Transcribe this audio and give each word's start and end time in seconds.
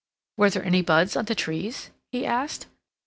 "Were 0.35 0.49
there 0.49 0.65
any 0.65 0.81
buds 0.81 1.15
on 1.15 1.25
the 1.25 1.35
trees?" 1.35 1.91
he 2.11 2.25
asked. 2.25 2.65